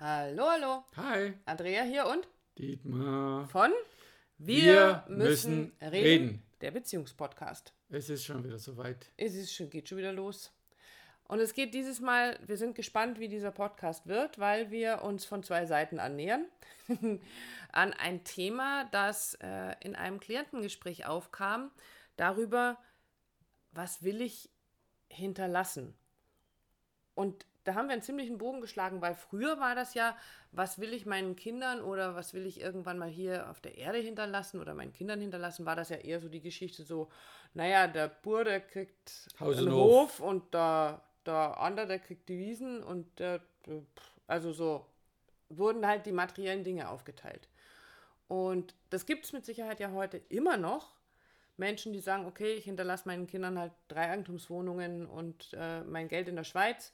[0.00, 0.84] Hallo, hallo.
[0.96, 1.34] Hi.
[1.44, 3.48] Andrea hier und Dietmar.
[3.48, 3.72] von
[4.36, 6.40] Wir müssen reden.
[6.60, 7.72] Der Beziehungspodcast.
[7.88, 9.10] Es ist schon wieder soweit.
[9.16, 10.52] Es ist schon, geht schon wieder los.
[11.24, 15.24] Und es geht dieses Mal, wir sind gespannt, wie dieser Podcast wird, weil wir uns
[15.24, 16.46] von zwei Seiten annähern.
[17.72, 21.72] An ein Thema, das äh, in einem Klientengespräch aufkam,
[22.16, 22.78] darüber,
[23.72, 24.48] was will ich
[25.08, 25.92] hinterlassen.
[27.16, 30.16] Und da haben wir einen ziemlichen Bogen geschlagen, weil früher war das ja,
[30.52, 33.98] was will ich meinen Kindern oder was will ich irgendwann mal hier auf der Erde
[33.98, 37.10] hinterlassen oder meinen Kindern hinterlassen, war das ja eher so die Geschichte so,
[37.54, 42.28] naja, der Bur, der kriegt Haus einen und Hof und der, der andere, der kriegt
[42.28, 43.82] die Wiesen und der, der-
[44.26, 44.86] also so
[45.50, 47.48] wurden halt die materiellen Dinge aufgeteilt.
[48.28, 50.96] Und das gibt es mit Sicherheit ja heute immer noch.
[51.56, 56.28] Menschen, die sagen, okay, ich hinterlasse meinen Kindern halt drei Eigentumswohnungen und äh, mein Geld
[56.28, 56.92] in der Schweiz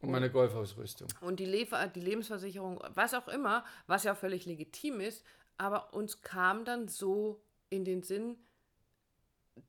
[0.00, 1.08] Und meine Golfausrüstung.
[1.20, 5.24] und die, Lefer die Lebensversicherung, was auch immer, was ja völlig legitim ist,
[5.56, 8.36] aber uns kam dann so in den Sinn,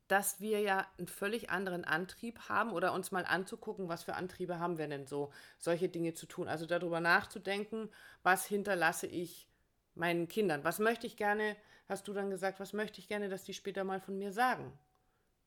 [0.09, 4.59] dass wir ja einen völlig anderen Antrieb haben oder uns mal anzugucken, was für Antriebe
[4.59, 6.48] haben wir denn so, solche Dinge zu tun.
[6.48, 7.89] Also darüber nachzudenken,
[8.23, 9.48] was hinterlasse ich
[9.95, 10.64] meinen Kindern.
[10.64, 11.55] Was möchte ich gerne,
[11.88, 14.78] hast du dann gesagt, was möchte ich gerne, dass die später mal von mir sagen.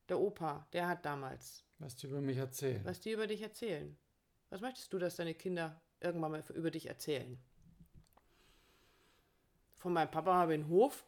[0.09, 2.83] Der Opa, der hat damals Was die über mich erzählen.
[2.83, 3.95] was die über dich erzählen.
[4.51, 7.37] Was möchtest du, dass deine Kinder irgendwann mal über dich erzählen?
[9.77, 11.03] Von meinem Papa habe ich einen Hof.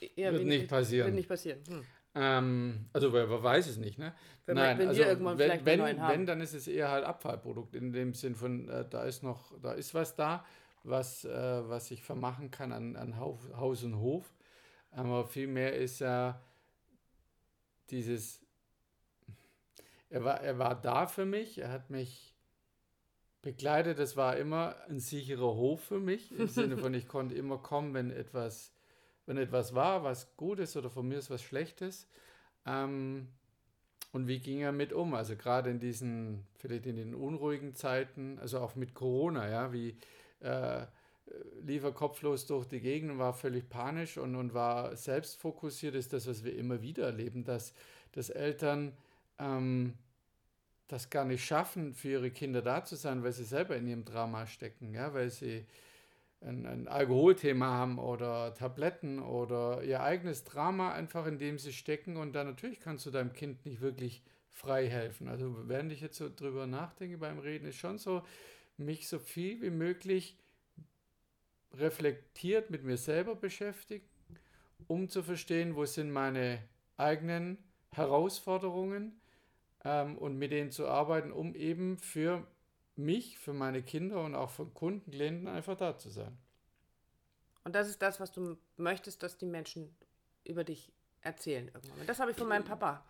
[0.16, 1.06] Eher Wird wenig- nicht passieren.
[1.08, 1.62] Wird nicht passieren.
[1.68, 1.84] Hm.
[2.14, 4.14] Ähm, also wer, wer weiß es nicht, ne?
[4.46, 6.12] Wenn wir- wenn wir irgendwann wenn, vielleicht wenn, neuen haben.
[6.12, 9.52] wenn, dann ist es eher halt Abfallprodukt in dem Sinn von, äh, da ist noch,
[9.60, 10.46] da ist was da,
[10.84, 14.32] was, äh, was ich vermachen kann an, an Haus, Haus und Hof.
[14.92, 16.40] Aber vielmehr ist ja
[17.90, 18.40] dieses,
[20.10, 22.34] er war, er war da für mich, er hat mich
[23.42, 27.58] begleitet, es war immer ein sicherer Hof für mich, im Sinne von, ich konnte immer
[27.58, 28.72] kommen, wenn etwas,
[29.26, 32.08] wenn etwas war, was Gutes oder von mir ist was Schlechtes.
[32.66, 33.28] Ähm,
[34.12, 35.14] und wie ging er mit um?
[35.14, 39.96] Also gerade in diesen, vielleicht in den unruhigen Zeiten, also auch mit Corona, ja, wie
[40.40, 40.86] äh,
[41.60, 45.94] lief er kopflos durch die Gegend und war völlig panisch und, und war selbst fokussiert,
[45.94, 47.74] ist das, was wir immer wieder erleben, dass,
[48.12, 48.96] dass Eltern
[49.38, 49.94] ähm,
[50.88, 54.04] das gar nicht schaffen, für ihre Kinder da zu sein, weil sie selber in ihrem
[54.04, 55.66] Drama stecken, ja, weil sie
[56.40, 62.16] ein, ein Alkoholthema haben oder Tabletten oder ihr eigenes Drama einfach, in dem sie stecken
[62.16, 65.28] und dann natürlich kannst du deinem Kind nicht wirklich frei helfen.
[65.28, 68.22] Also während ich jetzt so drüber nachdenke beim Reden, ist schon so,
[68.76, 70.36] mich so viel wie möglich
[71.74, 74.06] reflektiert mit mir selber beschäftigen,
[74.86, 76.62] um zu verstehen, wo sind meine
[76.96, 77.58] eigenen
[77.92, 79.20] Herausforderungen
[79.84, 82.46] ähm, und mit denen zu arbeiten, um eben für
[82.96, 86.36] mich, für meine Kinder und auch für Kunden, Klienten einfach da zu sein.
[87.64, 89.94] Und das ist das, was du möchtest, dass die Menschen
[90.44, 92.00] über dich erzählen irgendwann.
[92.00, 93.04] Und das habe ich von meinem Papa.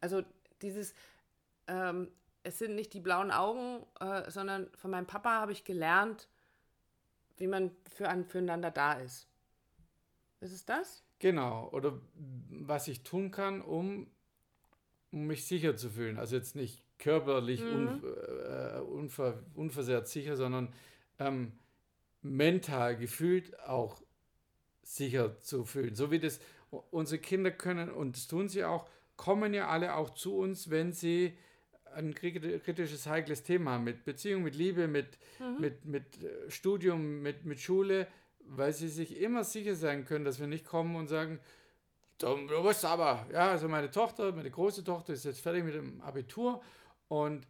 [0.00, 0.22] Also
[0.60, 0.94] dieses,
[1.66, 2.10] ähm,
[2.42, 6.28] es sind nicht die blauen Augen, äh, sondern von meinem Papa habe ich gelernt,
[7.38, 9.26] wie man für an, füreinander da ist.
[10.40, 11.02] Ist es das?
[11.18, 11.98] Genau, oder
[12.50, 14.10] was ich tun kann, um,
[15.14, 16.18] um mich sicher zu fühlen.
[16.18, 20.72] Also jetzt nicht körperlich un, äh, unver, unversehrt sicher, sondern
[21.18, 21.52] ähm,
[22.22, 24.02] mental gefühlt auch
[24.82, 25.94] sicher zu fühlen.
[25.94, 26.40] So wie das
[26.90, 30.92] unsere Kinder können, und das tun sie auch, kommen ja alle auch zu uns, wenn
[30.92, 31.38] sie
[31.94, 35.06] ein krit- kritisches, heikles Thema haben, mit Beziehung, mit Liebe, mit,
[35.60, 38.08] mit, mit äh, Studium, mit, mit Schule,
[38.40, 41.38] weil sie sich immer sicher sein können, dass wir nicht kommen und sagen,
[42.18, 46.00] du musst aber, ja, also meine Tochter, meine große Tochter ist jetzt fertig mit dem
[46.00, 46.62] Abitur
[47.08, 47.46] und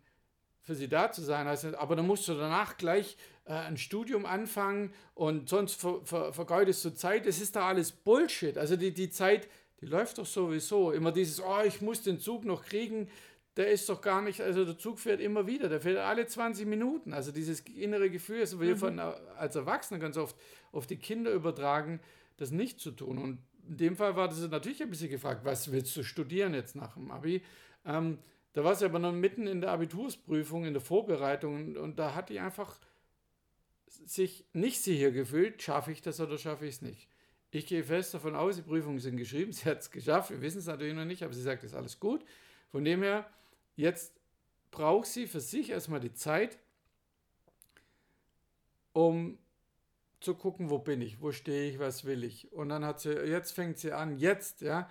[0.65, 3.77] für sie da zu sein, heißt, das, aber dann musst du danach gleich äh, ein
[3.77, 7.27] Studium anfangen und sonst ver, ver, vergeudest du Zeit.
[7.27, 8.57] Das ist da alles Bullshit.
[8.57, 9.47] Also die, die Zeit,
[9.83, 10.91] die läuft doch sowieso.
[10.93, 13.11] Immer dieses, oh, ich muss den Zug noch kriegen,
[13.57, 16.67] der ist doch gar nicht, also der Zug fährt immer wieder, der fährt alle 20
[16.67, 17.13] Minuten.
[17.13, 20.35] Also dieses innere Gefühl, also wir von, äh, als Erwachsene ganz oft
[20.73, 22.00] auf die Kinder übertragen,
[22.38, 23.19] das nicht zu tun.
[23.19, 23.38] Und
[23.69, 26.94] in dem Fall war das natürlich ein bisschen gefragt, was willst du studieren jetzt nach
[26.94, 27.43] dem Abi?
[27.84, 28.19] Ähm,
[28.52, 32.14] da war sie aber noch mitten in der Abitursprüfung, in der Vorbereitung und, und da
[32.14, 32.78] hat die einfach
[33.87, 37.08] sich nicht sicher gefühlt, schaffe ich das oder schaffe ich es nicht.
[37.50, 40.58] Ich gehe fest davon aus, die Prüfungen sind geschrieben, sie hat es geschafft, wir wissen
[40.58, 42.25] es natürlich noch nicht, aber sie sagt, es ist alles gut.
[42.70, 43.28] Von dem her,
[43.76, 44.12] jetzt
[44.70, 46.58] braucht sie für sich erstmal die Zeit,
[48.93, 49.38] um
[50.25, 52.53] zu gucken, wo bin ich, wo stehe ich, was will ich.
[52.53, 54.88] Und dann hat sie, jetzt fängt sie an, jetzt, ja,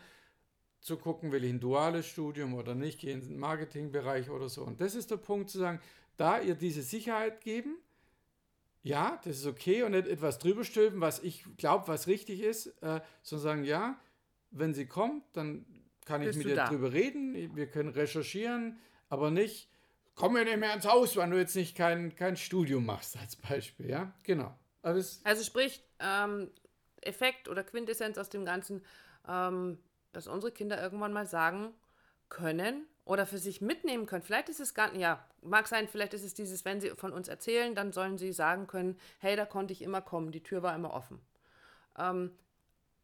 [0.79, 4.63] zu gucken, will ich ein duales Studium oder nicht, gehe in den Marketingbereich oder so.
[4.63, 5.79] Und das ist der Punkt zu sagen,
[6.17, 7.77] da ihr diese Sicherheit geben,
[8.83, 12.67] ja, das ist okay und nicht etwas drüber stülpen, was ich glaube, was richtig ist,
[12.83, 13.97] äh, sondern sagen, ja,
[14.51, 15.65] wenn sie kommt, dann
[16.05, 16.67] kann ich Bist mit du ihr da?
[16.67, 18.77] drüber reden, wir können recherchieren,
[19.07, 19.69] aber nicht,
[20.15, 23.37] komm mir nicht mehr ins Haus, wenn du jetzt nicht kein, kein Studium machst, als
[23.37, 24.53] Beispiel, ja, genau.
[25.23, 26.51] Also sprich, ähm,
[27.01, 28.83] Effekt oder Quintessenz aus dem Ganzen,
[29.27, 29.79] ähm,
[30.11, 31.73] dass unsere Kinder irgendwann mal sagen
[32.29, 34.23] können oder für sich mitnehmen können.
[34.23, 37.11] Vielleicht ist es gar nicht, ja, mag sein, vielleicht ist es dieses, wenn sie von
[37.11, 40.63] uns erzählen, dann sollen sie sagen können, hey, da konnte ich immer kommen, die Tür
[40.63, 41.19] war immer offen.
[41.97, 42.31] Ähm,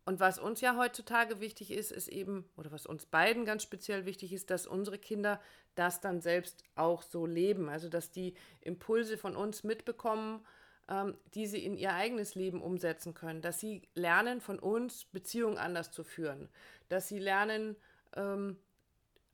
[0.06, 4.06] und was uns ja heutzutage wichtig ist, ist eben, oder was uns beiden ganz speziell
[4.06, 5.40] wichtig ist, dass unsere Kinder
[5.76, 7.70] das dann selbst auch so leben.
[7.70, 10.44] Also, dass die Impulse von uns mitbekommen,
[10.90, 13.42] ähm, die sie in ihr eigenes Leben umsetzen können.
[13.42, 16.50] Dass sie lernen, von uns Beziehungen anders zu führen.
[16.90, 17.76] Dass sie lernen,
[18.16, 18.58] ähm,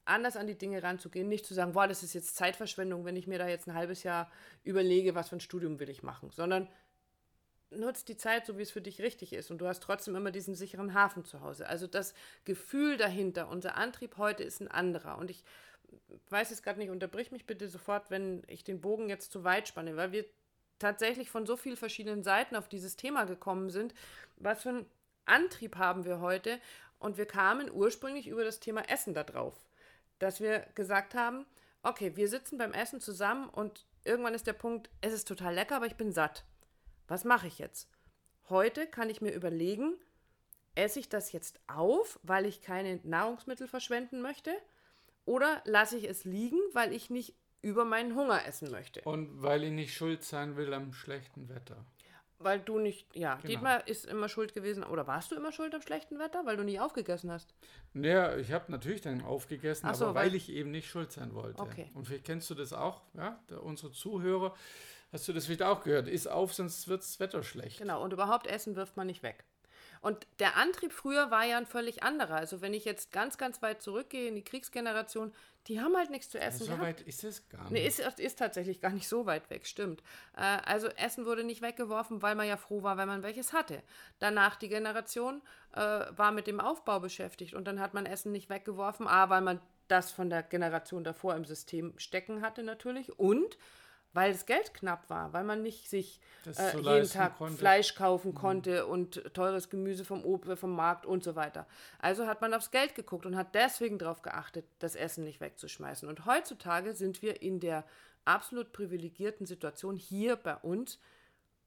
[0.04, 1.30] anders an die Dinge ranzugehen.
[1.30, 4.04] Nicht zu sagen, boah, das ist jetzt Zeitverschwendung, wenn ich mir da jetzt ein halbes
[4.04, 4.30] Jahr
[4.64, 6.30] überlege, was für ein Studium will ich machen.
[6.30, 6.68] Sondern
[7.72, 9.50] nutzt die Zeit so, wie es für dich richtig ist.
[9.50, 11.68] Und du hast trotzdem immer diesen sicheren Hafen zu Hause.
[11.68, 12.14] Also das
[12.44, 15.18] Gefühl dahinter, unser Antrieb heute ist ein anderer.
[15.18, 15.44] Und ich
[16.30, 19.68] weiß es gerade nicht, unterbrich mich bitte sofort, wenn ich den Bogen jetzt zu weit
[19.68, 20.26] spanne, weil wir
[20.80, 23.94] tatsächlich von so vielen verschiedenen Seiten auf dieses Thema gekommen sind.
[24.38, 24.86] Was für einen
[25.26, 26.60] Antrieb haben wir heute?
[27.00, 29.54] Und wir kamen ursprünglich über das Thema Essen da drauf,
[30.20, 31.46] dass wir gesagt haben,
[31.84, 35.76] okay, wir sitzen beim Essen zusammen und irgendwann ist der Punkt, es ist total lecker,
[35.76, 36.46] aber ich bin satt.
[37.08, 37.90] Was mache ich jetzt?
[38.50, 39.94] Heute kann ich mir überlegen,
[40.74, 44.54] esse ich das jetzt auf, weil ich keine Nahrungsmittel verschwenden möchte?
[45.26, 49.02] Oder lasse ich es liegen, weil ich nicht über meinen Hunger essen möchte?
[49.02, 51.84] und weil ich nicht schuld sein will am schlechten Wetter.
[52.38, 53.48] Weil du nicht, ja, Genau.
[53.48, 54.84] Dietmar ist immer schuld gewesen.
[54.84, 57.56] Oder warst du immer schuld am schlechten Wetter, weil du nie aufgegessen hast?
[57.94, 61.34] Naja, ich habe natürlich dann aufgegessen, so, aber weil, weil- ich eben nicht schuld sein
[61.34, 61.62] wollte.
[61.64, 61.90] Okay.
[61.96, 64.54] Und vielleicht kennst du das auch, ja, der, unsere Zuhörer,
[65.14, 67.80] hast du das vielleicht auch gehört, ist auf, sonst wird das Wetter schlecht.
[67.80, 69.46] Genau, und überhaupt Essen wirft man nicht weg.
[70.06, 72.36] Und der Antrieb früher war ja ein völlig anderer.
[72.36, 75.34] Also wenn ich jetzt ganz, ganz weit zurückgehe in die Kriegsgeneration,
[75.66, 76.84] die haben halt nichts zu essen so gehabt.
[76.84, 77.72] weit ist es gar nicht.
[77.72, 80.04] Nee, ist, ist tatsächlich gar nicht so weit weg, stimmt.
[80.38, 83.82] Äh, also Essen wurde nicht weggeworfen, weil man ja froh war, wenn man welches hatte.
[84.20, 85.42] Danach die Generation
[85.74, 89.42] äh, war mit dem Aufbau beschäftigt und dann hat man Essen nicht weggeworfen, A, weil
[89.42, 93.58] man das von der Generation davor im System stecken hatte natürlich und
[94.16, 97.58] weil das Geld knapp war, weil man nicht sich äh, so jeden Tag konnte.
[97.58, 101.68] Fleisch kaufen konnte und teures Gemüse vom, Ob vom Markt und so weiter.
[102.00, 106.08] Also hat man aufs Geld geguckt und hat deswegen darauf geachtet, das Essen nicht wegzuschmeißen.
[106.08, 107.84] Und heutzutage sind wir in der
[108.24, 110.98] absolut privilegierten Situation hier bei uns,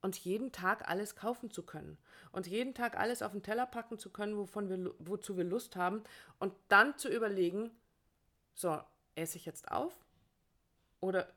[0.01, 1.99] uns jeden Tag alles kaufen zu können.
[2.33, 5.77] Und jeden Tag alles auf den Teller packen zu können, wovon wir, wozu wir Lust
[5.77, 6.03] haben.
[6.39, 7.71] Und dann zu überlegen,
[8.55, 8.81] so,
[9.17, 9.93] esse ich jetzt auf?
[11.01, 11.29] Oder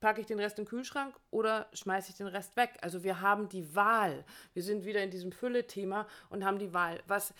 [0.00, 2.76] packe ich den Rest in den Kühlschrank oder schmeiße ich den Rest weg?
[2.82, 4.24] Also wir haben die Wahl.
[4.54, 7.02] Wir sind wieder in diesem Fülle-Thema und haben die Wahl.
[7.06, 7.34] Was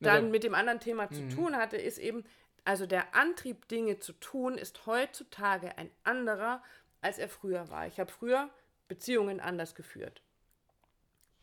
[0.00, 2.24] dann da- mit dem anderen Thema zu tun hatte, ist eben,
[2.64, 6.62] also der Antrieb, Dinge zu tun, ist heutzutage ein anderer,
[7.00, 7.86] als er früher war.
[7.86, 8.50] Ich habe früher
[8.88, 10.22] Beziehungen anders geführt.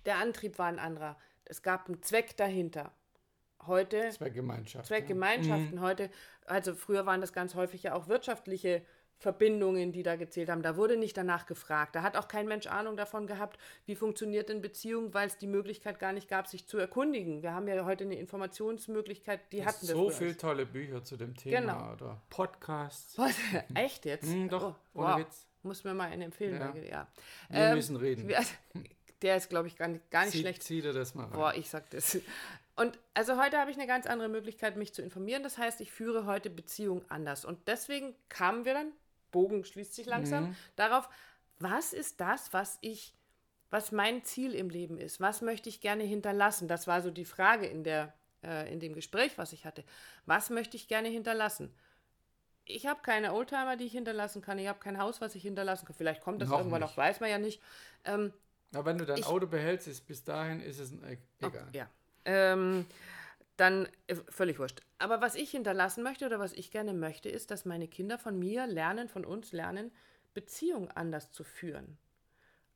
[0.05, 1.17] Der Antrieb war ein anderer.
[1.45, 2.91] Es gab einen Zweck dahinter.
[3.65, 4.85] Heute Zweckgemeinschaft.
[4.85, 6.09] Zweckgemeinschaften heute,
[6.45, 8.85] also früher waren das ganz häufig ja auch wirtschaftliche
[9.19, 10.61] Verbindungen, die da gezählt haben.
[10.61, 11.95] Da wurde nicht danach gefragt.
[11.95, 15.47] Da hat auch kein Mensch Ahnung davon gehabt, wie funktioniert denn Beziehung, weil es die
[15.47, 17.41] Möglichkeit gar nicht gab, sich zu erkundigen.
[17.41, 21.35] Wir haben ja heute eine Informationsmöglichkeit, die hatten wir So viele tolle Bücher zu dem
[21.35, 21.93] Thema Genau.
[21.93, 23.17] oder Podcasts.
[23.17, 23.35] Was?
[23.73, 24.25] Echt jetzt?
[24.31, 25.19] Hm, doch, Oh, wow.
[25.19, 25.45] Witz.
[25.63, 26.59] Muss mir mal einen empfehlen.
[26.59, 26.73] Ja.
[26.81, 27.07] ja.
[27.49, 28.27] Wir Ähm, müssen reden.
[28.27, 28.39] wir-
[29.23, 30.61] Der ist, glaube ich, gar nicht, gar nicht Zieh, schlecht.
[30.61, 31.31] zieh dir das mal rein.
[31.33, 32.19] Boah, ich sag das.
[32.75, 35.41] Und also heute habe ich eine ganz andere Möglichkeit, mich zu informieren.
[35.41, 37.43] Das heißt, ich führe heute Beziehungen anders.
[37.43, 38.91] Und deswegen kamen wir dann,
[39.31, 41.09] Bogen schließt sich langsam, darauf,
[41.59, 43.13] was ist das, was ich,
[43.69, 45.19] was mein Ziel im Leben ist?
[45.19, 46.67] Was möchte ich gerne hinterlassen?
[46.67, 49.83] Das war so die Frage in, der, äh, in dem Gespräch, was ich hatte.
[50.25, 51.73] Was möchte ich gerne hinterlassen?
[52.65, 54.59] Ich habe keine Oldtimer, die ich hinterlassen kann.
[54.59, 55.95] Ich habe kein Haus, was ich hinterlassen kann.
[55.95, 56.89] Vielleicht kommt das Noch irgendwann nicht.
[56.91, 57.61] noch, weiß man ja nicht.
[58.03, 58.33] Ähm,
[58.73, 61.63] Aber wenn du dein Ich- Auto behältst, ist bis dahin ist es ein, e- egal.
[61.67, 61.89] Okay, ja.
[62.25, 62.85] Ähm,
[63.57, 64.81] dann äh, völlig wurscht.
[64.99, 68.39] Aber was ich hinterlassen möchte oder was ich gerne möchte, ist, dass meine Kinder von
[68.39, 69.91] mir lernen, von uns lernen,
[70.33, 71.97] Beziehungen anders zu führen.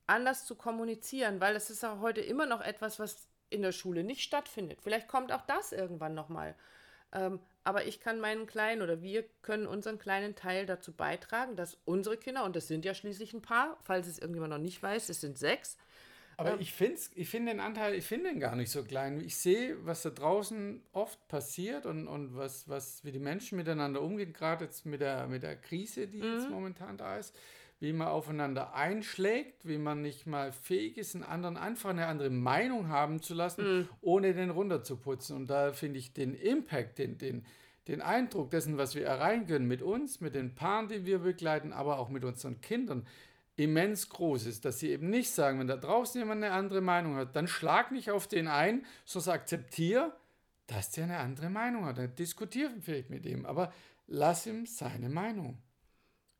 [0.08, 4.04] Anders zu kommunizieren, weil es ist auch heute immer noch etwas, was in der Schule
[4.04, 4.82] nicht stattfindet.
[4.82, 6.56] Vielleicht kommt auch das irgendwann nochmal.
[7.14, 11.78] Ähm, aber ich kann meinen kleinen oder wir können unseren kleinen Teil dazu beitragen, dass
[11.86, 15.10] unsere Kinder, und das sind ja schließlich ein paar, falls es irgendjemand noch nicht weiß,
[15.10, 15.78] es sind sechs,
[16.48, 19.22] Aber ich finde ich find den Anteil, ich finde den gar nicht so klein.
[19.22, 24.02] Ich sehe, was da draußen oft passiert und, und was, was, wie die Menschen miteinander
[24.02, 27.36] umgehen, gerade jetzt mit der, mit der Krise, die jetzt momentan da ist.
[27.82, 32.30] wie man aufeinander einschlägt, wie man nicht mal fähig ist, einen anderen einfach eine andere
[32.30, 33.90] Meinung haben zu lassen, mm.
[34.02, 35.36] ohne den runterzuputzen.
[35.36, 37.44] Und da finde ich den Impact, den, den,
[37.88, 41.74] den Eindruck dessen, was wir erreichen können mit uns, mit den Paaren, die wir begleiten,
[41.74, 43.08] aber auch mit unseren Kindern,
[43.56, 47.16] immens groß ist, dass sie eben nicht sagen, wenn da draußen jemand eine andere Meinung
[47.16, 50.14] hat, dann schlag nicht auf den ein, sondern akzeptiere,
[50.68, 51.98] dass der eine andere Meinung hat.
[51.98, 53.74] Dann diskutiere vielleicht mit ihm, aber
[54.08, 55.58] lass ihm seine Meinung.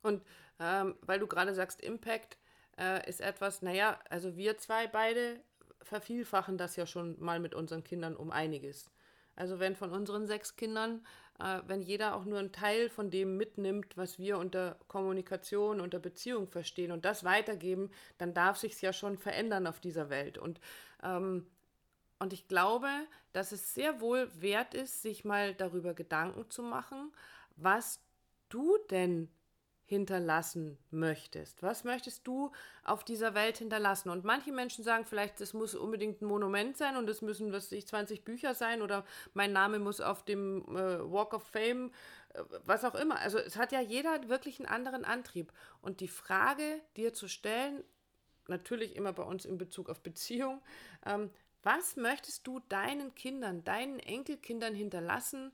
[0.02, 0.24] Und
[0.60, 2.38] ähm, weil du gerade sagst, Impact
[2.78, 5.42] äh, ist etwas, naja, also wir zwei beide
[5.82, 8.92] vervielfachen das ja schon mal mit unseren Kindern um einiges.
[9.36, 11.06] Also wenn von unseren sechs Kindern,
[11.42, 16.00] äh, wenn jeder auch nur einen Teil von dem mitnimmt, was wir unter Kommunikation, unter
[16.00, 20.38] Beziehung verstehen und das weitergeben, dann darf sich ja schon verändern auf dieser Welt.
[20.38, 20.60] Und,
[21.04, 21.48] ähm,
[22.20, 22.90] und ich glaube,
[23.34, 27.12] dass es sehr wohl wert ist, sich mal darüber Gedanken zu machen,
[27.56, 28.00] was
[28.50, 29.30] du denn
[29.92, 31.62] hinterlassen möchtest.
[31.62, 32.54] Was möchtest du
[32.86, 34.10] auf dieser Welt hinterlassen?
[34.10, 37.74] Und manche Menschen sagen vielleicht, es muss unbedingt ein Monument sein und es müssen, was
[37.74, 41.92] ich, 20 Bücher sein oder mein Name muss auf dem äh, Walk of Fame,
[42.34, 43.20] äh, was auch immer.
[43.20, 45.52] Also es hat ja jeder wirklich einen anderen Antrieb.
[45.82, 47.84] Und die Frage dir zu stellen,
[48.48, 50.62] natürlich immer bei uns in Bezug auf Beziehung,
[51.06, 51.30] ähm,
[51.64, 55.52] was möchtest du deinen Kindern, deinen Enkelkindern hinterlassen,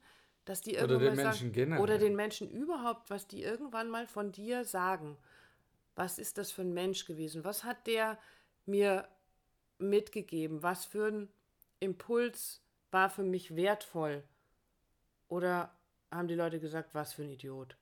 [0.48, 1.82] dass die irgendwann oder den Menschen generell.
[1.82, 5.18] oder den Menschen überhaupt, was die irgendwann mal von dir sagen.
[5.96, 7.44] Was ist das für ein Mensch gewesen?
[7.44, 8.18] Was hat der
[8.66, 9.08] mir
[9.78, 10.64] mitgegeben?
[10.64, 11.30] Was für ein
[11.80, 12.62] Impuls
[12.92, 14.24] war für mich wertvoll?
[15.28, 15.76] Oder
[16.12, 17.76] haben die Leute gesagt, was für ein Idiot?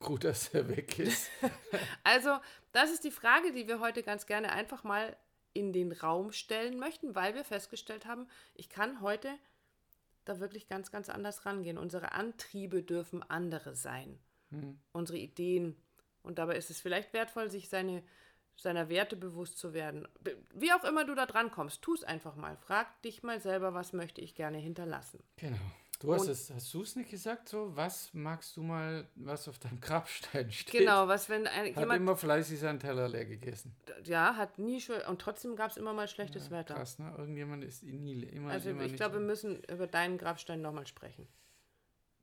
[0.00, 1.30] Gut, dass er weg ist.
[2.04, 2.38] also,
[2.72, 5.16] das ist die Frage, die wir heute ganz gerne einfach mal
[5.52, 9.30] in den Raum stellen möchten, weil wir festgestellt haben, ich kann heute
[10.28, 11.78] da wirklich ganz, ganz anders rangehen.
[11.78, 14.18] Unsere Antriebe dürfen andere sein.
[14.50, 14.78] Mhm.
[14.92, 15.76] Unsere Ideen.
[16.22, 18.02] Und dabei ist es vielleicht wertvoll, sich seine,
[18.56, 20.06] seiner Werte bewusst zu werden.
[20.54, 22.56] Wie auch immer du da dran kommst, tu es einfach mal.
[22.56, 25.22] Frag dich mal selber, was möchte ich gerne hinterlassen.
[25.36, 25.58] Genau.
[26.00, 27.74] Du hast es, hast du es nicht gesagt so?
[27.74, 30.80] Was magst du mal, was auf deinem Grabstein steht?
[30.80, 33.74] Genau, was wenn ein, hat jemand, immer fleißig seinen Teller leer gegessen.
[34.04, 36.74] Ja, hat nie schon und trotzdem gab es immer mal schlechtes ja, Wetter.
[36.74, 37.14] Krass, ne?
[37.16, 38.50] Irgendjemand ist nie immer.
[38.50, 41.26] Also immer ich glaube, wir müssen über deinen Grabstein nochmal sprechen.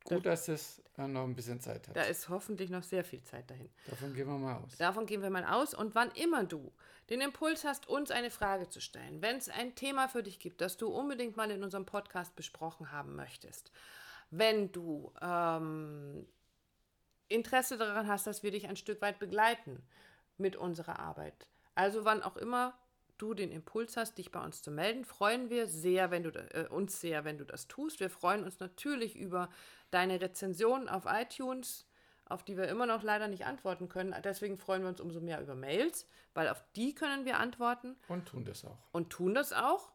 [0.04, 1.96] Gut, dass es noch ein bisschen Zeit hat.
[1.96, 3.70] Da ist hoffentlich noch sehr viel Zeit dahin.
[3.88, 4.76] Davon gehen wir mal aus.
[4.76, 5.74] Davon gehen wir mal aus.
[5.74, 6.72] Und wann immer du
[7.10, 10.60] den Impuls hast, uns eine Frage zu stellen, wenn es ein Thema für dich gibt,
[10.60, 13.72] das du unbedingt mal in unserem Podcast besprochen haben möchtest,
[14.30, 16.26] wenn du ähm,
[17.28, 19.82] Interesse daran hast, dass wir dich ein Stück weit begleiten
[20.36, 21.48] mit unserer Arbeit.
[21.74, 22.78] Also wann auch immer
[23.18, 26.66] du den Impuls hast, dich bei uns zu melden, freuen wir sehr, wenn du äh,
[26.68, 28.00] uns sehr, wenn du das tust.
[28.00, 29.50] Wir freuen uns natürlich über
[29.94, 31.86] deine Rezension auf iTunes,
[32.26, 34.14] auf die wir immer noch leider nicht antworten können.
[34.22, 37.96] Deswegen freuen wir uns umso mehr über Mails, weil auf die können wir antworten.
[38.08, 38.78] Und tun das auch.
[38.92, 39.92] Und tun das auch.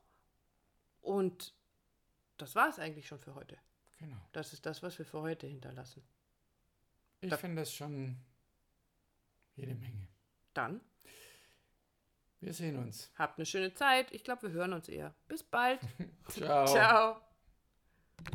[1.02, 1.54] Und
[2.38, 3.58] das war es eigentlich schon für heute.
[3.98, 4.18] Genau.
[4.32, 6.04] Das ist das, was wir für heute hinterlassen.
[7.22, 8.16] Ich finde das schon
[9.56, 10.08] jede Menge.
[10.54, 10.80] Dann.
[12.40, 13.12] Wir sehen uns.
[13.18, 14.12] Habt eine schöne Zeit.
[14.14, 15.14] Ich glaube, wir hören uns eher.
[15.28, 15.82] Bis bald.
[16.30, 16.66] Ciao.
[16.66, 17.29] Ciao.